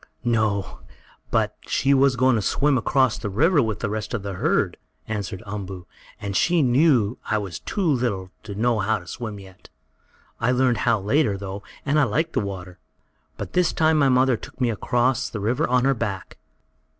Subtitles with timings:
[0.25, 0.79] "No,
[1.29, 4.77] but she was going to swim across the river with the rest of the herd,"
[5.07, 5.85] answered Umboo,
[6.19, 9.69] "and she knew I was too little to know how to swim yet.
[10.39, 12.79] I learned how later, though, and I liked the water.
[13.37, 16.39] But this time my mother took me across the river on her back."